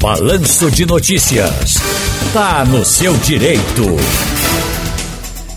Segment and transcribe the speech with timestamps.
[0.00, 1.74] Balanço de Notícias.
[2.32, 3.82] Tá no seu direito.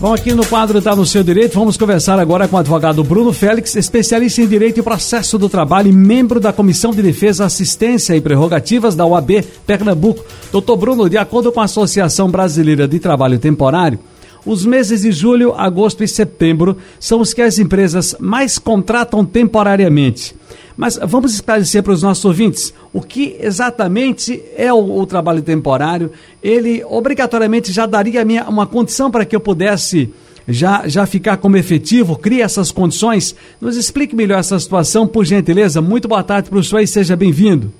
[0.00, 3.32] Bom, aqui no quadro Tá no Seu Direito, vamos conversar agora com o advogado Bruno
[3.32, 8.16] Félix, especialista em Direito e Processo do Trabalho e membro da Comissão de Defesa, Assistência
[8.16, 10.24] e Prerrogativas da OAB Pernambuco.
[10.50, 14.00] Doutor Bruno, de acordo com a Associação Brasileira de Trabalho Temporário,
[14.44, 20.34] os meses de julho, agosto e setembro são os que as empresas mais contratam temporariamente.
[20.76, 26.10] Mas vamos esclarecer para os nossos ouvintes o que exatamente é o, o trabalho temporário.
[26.42, 30.12] Ele obrigatoriamente já daria minha, uma condição para que eu pudesse
[30.46, 33.36] já, já ficar como efetivo, cria essas condições.
[33.60, 35.80] Nos explique melhor essa situação, por gentileza.
[35.80, 37.72] Muito boa tarde para o senhor e seja bem-vindo.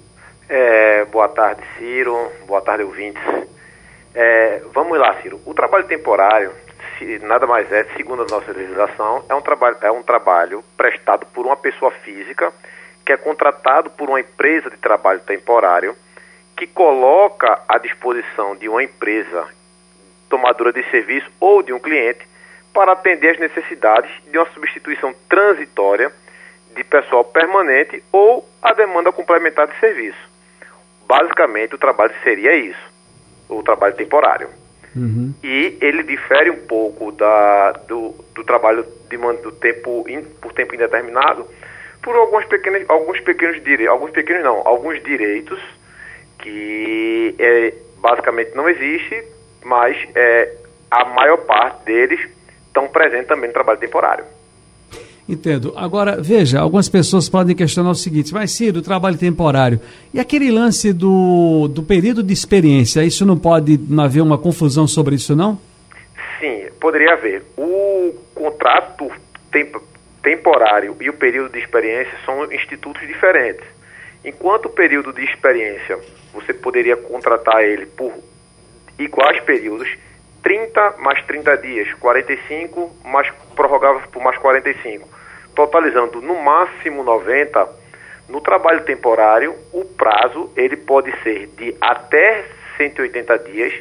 [0.49, 2.31] É, boa tarde, Ciro.
[2.47, 3.23] Boa tarde, ouvintes.
[4.15, 5.41] É, vamos lá, Ciro.
[5.47, 6.53] O trabalho temporário,
[6.99, 11.27] se, nada mais é, segundo a nossa legislação, é um, trabalho, é um trabalho prestado
[11.33, 12.53] por uma pessoa física
[13.05, 15.97] que é contratado por uma empresa de trabalho temporário
[16.57, 19.47] que coloca à disposição de uma empresa
[20.29, 22.27] tomadora de serviço ou de um cliente
[22.73, 26.11] para atender as necessidades de uma substituição transitória
[26.75, 30.31] de pessoal permanente ou a demanda complementar de serviço.
[31.07, 32.93] Basicamente, o trabalho seria isso
[33.49, 34.49] o trabalho temporário.
[34.95, 35.35] Uhum.
[35.43, 40.75] E ele difere um pouco da, do, do trabalho de do tempo in, por tempo
[40.75, 41.47] indeterminado
[42.03, 45.59] por alguns pequenos, alguns pequenos direitos, alguns pequenos não, alguns direitos
[46.39, 49.23] que é, basicamente não existe,
[49.65, 50.57] mas é,
[50.91, 52.21] a maior parte deles
[52.67, 54.25] estão presentes também no trabalho temporário.
[55.29, 55.73] Entendo.
[55.77, 59.81] Agora, veja, algumas pessoas podem questionar o seguinte, mas Ciro, o trabalho temporário,
[60.13, 64.87] e aquele lance do, do período de experiência, isso não pode não haver uma confusão
[64.89, 65.59] sobre isso, não?
[66.41, 67.45] Sim, poderia haver.
[67.57, 69.09] O contrato
[69.53, 69.77] temp
[70.23, 73.67] temporário e o período de experiência são institutos diferentes.
[74.25, 75.99] Enquanto o período de experiência,
[76.33, 78.13] você poderia contratar ele por
[78.99, 79.89] iguais períodos,
[80.43, 85.09] 30 mais 30 dias, 45 mais prorrogável por mais 45,
[85.55, 87.83] totalizando no máximo 90.
[88.29, 92.45] No trabalho temporário, o prazo ele pode ser de até
[92.77, 93.75] 180 dias,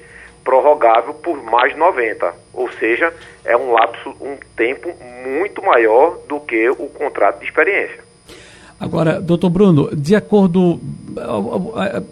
[0.43, 3.13] prorrogável por mais 90, ou seja,
[3.45, 4.89] é um lapso, um tempo
[5.25, 8.11] muito maior do que o contrato de experiência.
[8.81, 10.79] Agora, doutor Bruno, de acordo.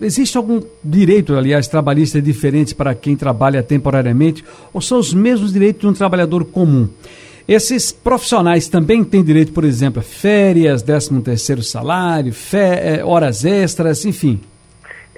[0.01, 5.81] Existe algum direito, aliás, trabalhista diferente para quem trabalha temporariamente, ou são os mesmos direitos
[5.81, 6.87] de um trabalhador comum?
[7.47, 14.05] Esses profissionais também têm direito, por exemplo, a férias, 13 terceiro salário, é, horas extras,
[14.05, 14.39] enfim.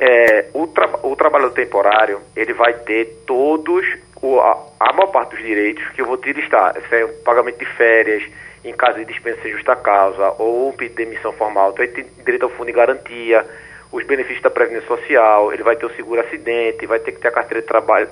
[0.03, 3.85] É, o, tra o trabalho temporário, ele vai ter todos,
[4.19, 6.75] o, a, a maior parte dos direitos que eu vou te listar.
[6.91, 8.23] É o pagamento de férias,
[8.65, 11.93] em caso de dispensa sem justa causa ou um pedido de demissão formal, então ele
[11.93, 13.45] tem direito ao fundo de garantia,
[13.91, 17.27] os benefícios da Previdência Social, ele vai ter o seguro acidente, vai ter que ter
[17.27, 18.09] a carteira de trabalho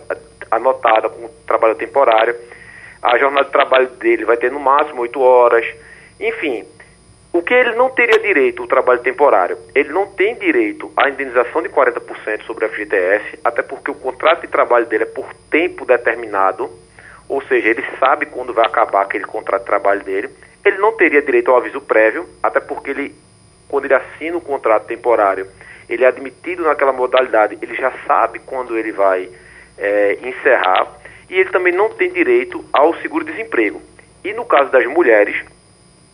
[0.51, 2.35] anotada com trabalho temporário,
[3.01, 5.65] a jornada de trabalho dele vai ter no máximo 8 horas,
[6.19, 6.65] enfim.
[7.31, 9.55] O que ele não teria direito, o trabalho temporário?
[9.75, 14.41] Ele não tem direito à indenização de 40% sobre o FGTS, até porque o contrato
[14.41, 16.71] de trabalho dele é por tempo determinado,
[17.27, 20.29] ou seja, ele sabe quando vai acabar aquele contrato de trabalho dele.
[20.65, 23.15] Ele não teria direito ao aviso prévio, até porque ele,
[23.67, 25.47] quando ele assina o contrato temporário,
[25.87, 29.29] ele é admitido naquela modalidade, ele já sabe quando ele vai
[29.77, 30.87] é, encerrar.
[31.29, 33.79] E ele também não tem direito ao seguro-desemprego.
[34.23, 35.45] E no caso das mulheres,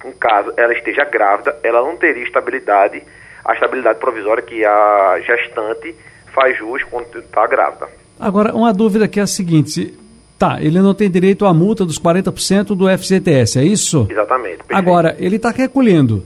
[0.06, 3.02] em caso ela esteja grávida, ela não teria estabilidade,
[3.44, 5.96] a estabilidade provisória que a gestante
[6.34, 7.88] faz jus quando está grávida.
[8.20, 9.98] Agora, uma dúvida que é a seguinte:
[10.38, 14.06] Tá, ele não tem direito à multa dos 40% do FGTS, é isso?
[14.10, 14.58] Exatamente.
[14.58, 14.76] Perfeito.
[14.76, 16.26] Agora, ele está recolhendo.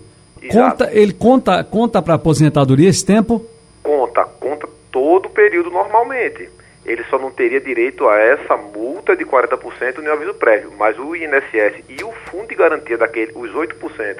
[0.52, 3.46] Conta, ele conta, conta para aposentadoria esse tempo?
[3.84, 6.50] Conta, conta todo o período normalmente.
[6.90, 11.16] Ele só não teria direito a essa multa de 40% no aviso prévio, mas o
[11.16, 14.18] INSS e o fundo de garantia daquele, os 8%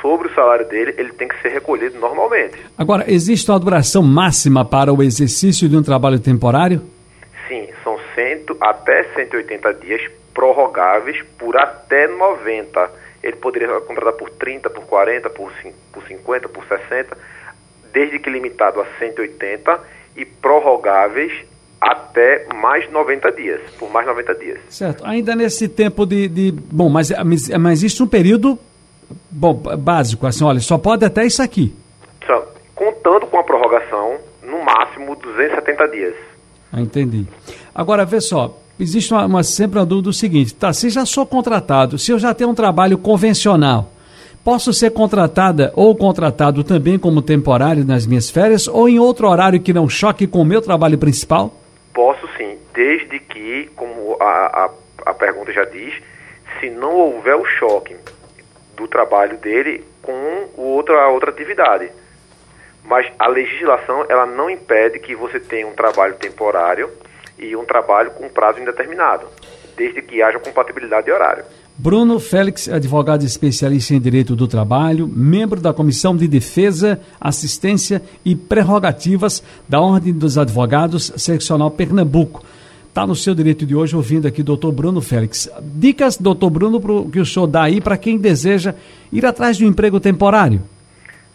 [0.00, 2.58] sobre o salário dele, ele tem que ser recolhido normalmente.
[2.76, 6.82] Agora, existe uma duração máxima para o exercício de um trabalho temporário?
[7.46, 10.02] Sim, são cento, até 180 dias
[10.34, 12.90] prorrogáveis por até 90.
[13.22, 15.52] Ele poderia contratar por 30, por 40, por,
[15.92, 17.16] por 50, por 60,
[17.92, 19.78] desde que limitado a 180
[20.16, 21.51] e prorrogáveis
[21.82, 24.58] até mais 90 dias, por mais 90 dias.
[24.70, 25.04] Certo.
[25.04, 26.28] Ainda nesse tempo de.
[26.28, 28.56] de bom, mas, mas, existe um período
[29.28, 31.74] bom, básico, assim, olha, só pode até isso aqui.
[32.24, 36.14] Só, contando com a prorrogação, no máximo 270 dias.
[36.72, 37.26] Ah, entendi.
[37.74, 41.26] Agora, vê só, existe uma, uma, sempre uma dúvida do seguinte, tá, se já sou
[41.26, 43.90] contratado, se eu já tenho um trabalho convencional,
[44.44, 49.60] Posso ser contratada ou contratado também como temporário nas minhas férias ou em outro horário
[49.60, 51.61] que não choque com o meu trabalho principal?
[52.72, 54.70] Desde que, como a, a,
[55.10, 55.94] a pergunta já diz,
[56.58, 57.96] se não houver o choque
[58.76, 61.90] do trabalho dele com outra, a outra atividade.
[62.84, 66.90] Mas a legislação ela não impede que você tenha um trabalho temporário
[67.38, 69.26] e um trabalho com prazo indeterminado,
[69.76, 71.44] desde que haja compatibilidade de horário.
[71.76, 78.36] Bruno Félix, advogado especialista em direito do trabalho, membro da Comissão de Defesa, Assistência e
[78.36, 82.44] Prerrogativas da Ordem dos Advogados, seccional Pernambuco.
[82.92, 85.50] Está no seu direito de hoje ouvindo aqui doutor Bruno Félix.
[85.62, 88.74] Dicas, doutor Bruno, pro, que o senhor dá aí para quem deseja
[89.10, 90.60] ir atrás de um emprego temporário.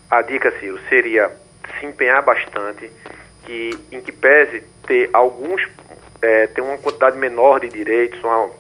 [0.08, 1.32] A dica, Ciro, seria
[1.80, 2.92] se empenhar bastante,
[3.44, 5.68] que, em que pese ter alguns,
[6.22, 8.52] é, ter uma quantidade menor de direitos, uma,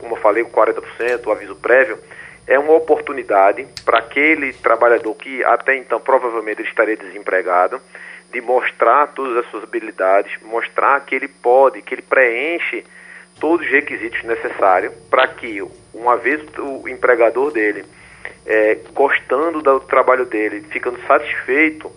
[0.00, 1.96] como eu falei, 40%, o aviso prévio,
[2.44, 7.80] é uma oportunidade para aquele trabalhador que até então provavelmente estaria desempregado,
[8.32, 12.84] de mostrar todas as suas habilidades, mostrar que ele pode, que ele preenche
[13.38, 15.62] todos os requisitos necessários para que,
[15.92, 17.84] uma vez o empregador dele
[18.46, 21.92] é, gostando do trabalho dele, ficando satisfeito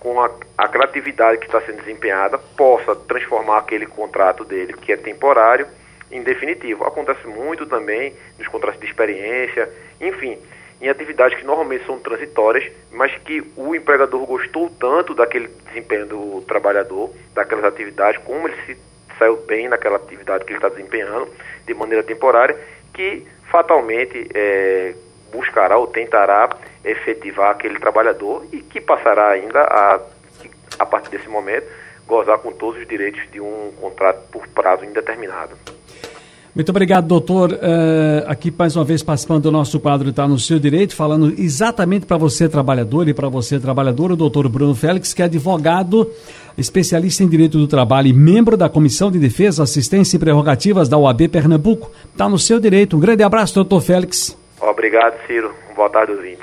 [0.00, 4.96] com a, a criatividade que está sendo desempenhada, possa transformar aquele contrato dele, que é
[4.96, 5.66] temporário,
[6.10, 6.84] em definitivo.
[6.84, 9.68] Acontece muito também nos contratos de experiência,
[10.00, 10.38] enfim
[10.80, 16.40] em atividades que normalmente são transitórias, mas que o empregador gostou tanto daquele desempenho do
[16.42, 18.76] trabalhador, daquelas atividades, como ele se
[19.18, 21.28] saiu bem naquela atividade que ele está desempenhando
[21.66, 22.56] de maneira temporária,
[22.92, 24.94] que fatalmente é,
[25.32, 26.50] buscará ou tentará
[26.84, 30.00] efetivar aquele trabalhador e que passará ainda a,
[30.78, 31.66] a partir desse momento,
[32.06, 35.56] gozar com todos os direitos de um contrato por prazo indeterminado.
[36.56, 37.52] Muito obrigado, doutor.
[37.52, 42.06] Uh, aqui mais uma vez participando do nosso quadro Está no Seu Direito, falando exatamente
[42.06, 46.10] para você, trabalhador, e para você, trabalhador, o doutor Bruno Félix, que é advogado,
[46.56, 50.96] especialista em direito do trabalho e membro da Comissão de Defesa, Assistência e Prerrogativas da
[50.96, 51.90] OAB Pernambuco.
[52.10, 52.96] Está no seu direito.
[52.96, 54.34] Um grande abraço, doutor Félix.
[54.58, 55.52] Obrigado, Ciro.
[55.76, 56.40] Boa tarde, ouvinte.